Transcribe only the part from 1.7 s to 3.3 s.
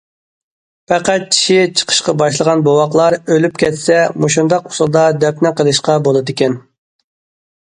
چىقىشقا باشلىغان بوۋاقلار